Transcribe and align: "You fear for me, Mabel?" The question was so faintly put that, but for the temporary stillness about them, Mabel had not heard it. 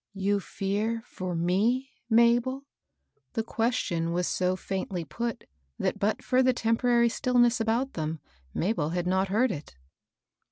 "You 0.27 0.39
fear 0.39 1.03
for 1.05 1.35
me, 1.35 1.91
Mabel?" 2.09 2.63
The 3.33 3.43
question 3.43 4.13
was 4.13 4.25
so 4.25 4.55
faintly 4.55 5.05
put 5.05 5.43
that, 5.77 5.99
but 5.99 6.23
for 6.23 6.41
the 6.41 6.53
temporary 6.53 7.07
stillness 7.07 7.61
about 7.61 7.93
them, 7.93 8.19
Mabel 8.51 8.89
had 8.89 9.05
not 9.05 9.27
heard 9.27 9.51
it. 9.51 9.75